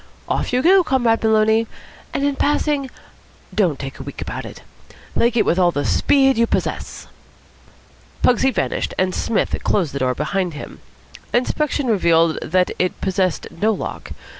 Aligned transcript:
Off 0.27 0.51
you 0.51 0.63
go, 0.63 0.83
Comrade 0.83 1.21
Maloney. 1.23 1.67
And, 2.11 2.23
in 2.23 2.35
passing, 2.35 2.89
don't 3.53 3.77
take 3.77 3.99
a 3.99 4.03
week 4.03 4.19
about 4.19 4.45
it. 4.45 4.63
Leg 5.15 5.37
it 5.37 5.45
with 5.45 5.59
all 5.59 5.69
the 5.69 5.85
speed 5.85 6.39
you 6.39 6.47
possess." 6.47 7.05
Pugsy 8.23 8.49
vanished, 8.49 8.95
and 8.97 9.13
Psmith 9.13 9.55
closed 9.63 9.93
the 9.93 9.99
door 9.99 10.15
behind 10.15 10.55
him. 10.55 10.79
Inspection 11.35 11.85
revealed 11.85 12.37
the 12.37 12.49
fact 12.49 12.51
that 12.51 12.71
it 12.83 12.99
possessed 13.01 13.45
no 13.51 13.71
lock. 13.73 14.11